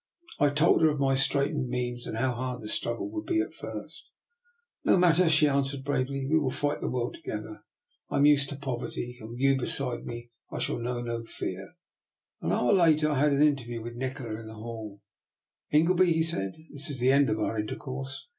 I 0.39 0.49
told 0.49 0.81
her 0.81 0.89
of 0.89 0.99
my 0.99 1.13
straitened 1.13 1.69
means 1.69 2.07
and 2.07 2.17
how 2.17 2.31
hard 2.33 2.61
the 2.61 2.67
struggle 2.67 3.07
would 3.11 3.27
be 3.27 3.39
at 3.39 3.53
first." 3.53 4.09
No 4.83 4.97
matter," 4.97 5.29
she 5.29 5.47
answered 5.47 5.83
bravely," 5.83 6.25
we 6.27 6.39
will 6.39 6.49
fight 6.49 6.81
the 6.81 6.89
world 6.89 7.13
together. 7.13 7.63
I 8.09 8.17
am 8.17 8.25
used 8.25 8.49
to 8.49 8.55
poverty, 8.55 9.17
and 9.19 9.29
with 9.29 9.39
you 9.39 9.55
beside 9.59 10.07
me 10.07 10.31
I 10.51 10.57
shall 10.57 10.79
know 10.79 11.01
no 11.03 11.21
fear." 11.23 11.73
An 12.41 12.51
hour 12.51 12.73
later 12.73 13.11
I 13.11 13.19
had 13.19 13.31
an 13.31 13.43
interview 13.43 13.83
with 13.83 13.93
Nikola 13.93 14.39
in 14.39 14.47
the 14.47 14.55
hall." 14.55 15.01
Ingleby," 15.71 16.11
he 16.11 16.23
said," 16.23 16.55
this 16.73 16.89
is 16.89 16.99
the 16.99 17.11
end 17.11 17.29
of 17.29 17.37
our 17.37 17.59
intercourse. 17.59 18.25